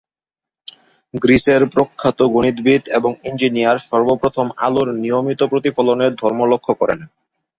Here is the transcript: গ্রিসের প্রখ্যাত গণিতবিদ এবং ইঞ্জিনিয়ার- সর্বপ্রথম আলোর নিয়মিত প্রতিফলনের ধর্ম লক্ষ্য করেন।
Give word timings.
গ্রিসের 1.13 1.61
প্রখ্যাত 1.69 2.19
গণিতবিদ 2.33 2.83
এবং 2.97 3.11
ইঞ্জিনিয়ার- 3.23 3.85
সর্বপ্রথম 3.89 4.47
আলোর 4.57 4.87
নিয়মিত 4.95 5.41
প্রতিফলনের 5.43 6.11
ধর্ম 6.15 6.39
লক্ষ্য 6.45 6.73
করেন। 6.73 6.99